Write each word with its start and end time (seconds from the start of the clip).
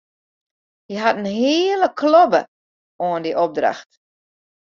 Hy 0.87 0.95
hat 1.03 1.17
in 1.21 1.29
hiele 1.39 1.87
klobbe 1.99 2.41
oan 3.05 3.23
dy 3.23 3.31
opdracht. 3.45 3.89